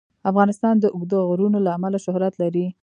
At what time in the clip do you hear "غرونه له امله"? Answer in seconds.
1.29-1.97